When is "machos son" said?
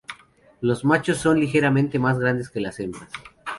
0.83-1.39